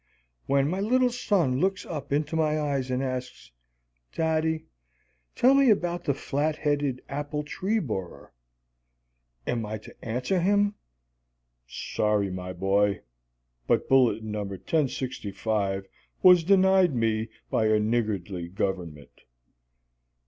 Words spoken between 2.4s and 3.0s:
eyes